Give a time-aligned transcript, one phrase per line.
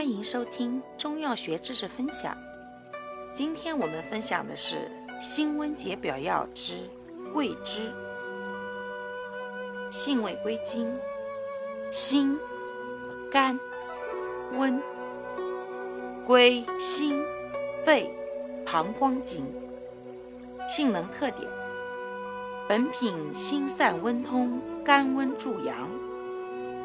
[0.00, 2.34] 欢迎收听中药学知识分享。
[3.34, 6.88] 今天我们分享的是辛温解表药之
[7.34, 7.92] 桂枝。
[9.90, 10.90] 性味归经：
[11.90, 12.34] 辛、
[13.30, 13.60] 甘、
[14.56, 14.82] 温。
[16.24, 17.22] 归心、
[17.84, 18.10] 肺、
[18.64, 19.44] 膀胱经。
[20.66, 21.46] 性能特点：
[22.66, 25.90] 本品辛散温通，甘温助阳，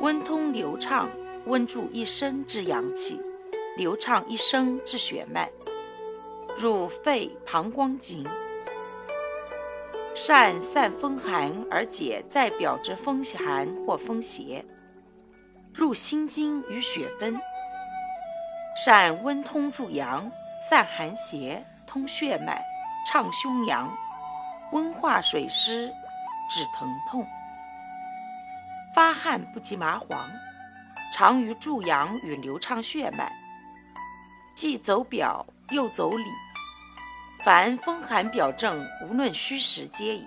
[0.01, 1.09] 温通流畅。
[1.47, 3.21] 温助一身之阳气，
[3.77, 5.47] 流畅一身之血脉，
[6.57, 8.25] 入肺膀胱经，
[10.15, 14.65] 善散风寒而解在表之风寒或风邪，
[15.71, 17.39] 入心经与血分，
[18.83, 20.31] 善温通助阳，
[20.67, 22.65] 散寒邪，通血脉，
[23.07, 23.95] 畅胸阳，
[24.71, 25.93] 温化水湿，
[26.49, 27.23] 止疼痛，
[28.95, 30.27] 发汗不及麻黄。
[31.17, 33.31] 常于助阳与流畅血脉，
[34.53, 36.25] 既走表又走里。
[37.41, 40.25] 凡风寒表症，无论虚实皆宜；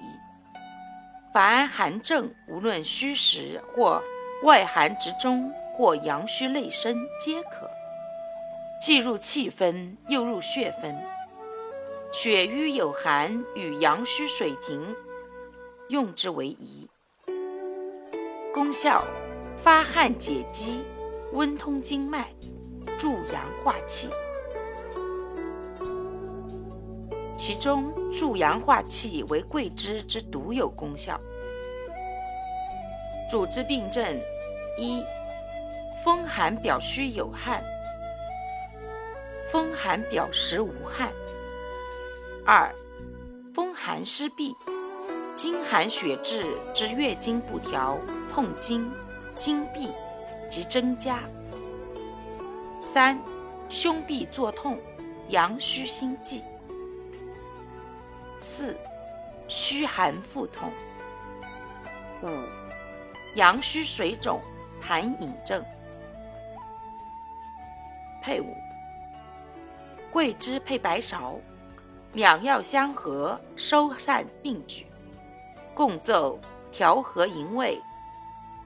[1.30, 4.03] 凡寒症，无论虚实或
[4.45, 7.69] 外寒直中或阳虚内生，皆可。
[8.80, 10.98] 既入气分，又入血分。
[12.14, 14.97] 血瘀有寒与阳虚水停，
[15.91, 16.89] 用之为宜。
[18.55, 19.05] 功效。
[19.69, 20.83] 发汗解肌，
[21.34, 22.27] 温通经脉，
[22.98, 24.08] 助阳化气。
[27.36, 31.20] 其中助阳化气为桂枝之独有功效。
[33.30, 34.19] 主治病症：
[34.78, 35.05] 一、
[36.02, 37.61] 风寒表虚有汗；
[39.52, 41.11] 风寒表实无汗；
[42.46, 42.74] 二、
[43.52, 44.56] 风寒湿痹、
[45.34, 47.98] 经寒血滞之月经不调、
[48.33, 48.91] 痛经。
[49.39, 49.91] 经闭
[50.50, 51.20] 及增加。
[52.84, 53.19] 三、
[53.69, 54.78] 胸痹作痛，
[55.28, 56.42] 阳虚心悸。
[58.41, 58.77] 四、
[59.46, 60.70] 虚寒腹痛。
[62.23, 62.29] 五、
[63.36, 64.40] 阳虚水肿、
[64.83, 65.64] 痰饮症。
[68.20, 68.57] 配伍：
[70.11, 71.36] 桂枝配白芍，
[72.14, 74.86] 两药相合，收散并举，
[75.74, 76.39] 共奏
[76.73, 77.80] 调和营卫。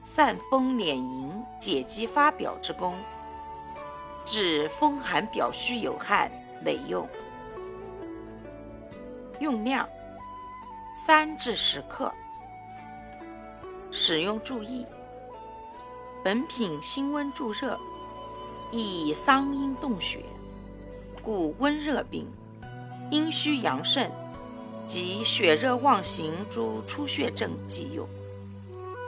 [0.05, 2.93] 散风敛营、解肌发表之功，
[4.25, 6.29] 治风寒表虚有汗
[6.65, 7.07] 为用。
[9.39, 9.87] 用量
[10.93, 12.11] 三至十克。
[13.91, 14.85] 使用注意：
[16.21, 17.79] 本品辛温助热，
[18.71, 20.25] 益桑阴动血，
[21.21, 22.27] 故温热病、
[23.09, 24.11] 阴虚阳盛
[24.85, 28.05] 及血热妄行诸出血症忌用。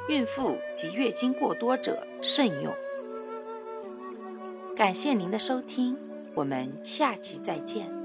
[0.07, 2.73] 孕妇及月经过多者慎用。
[4.75, 5.97] 感谢您的收听，
[6.33, 8.04] 我们下期再见。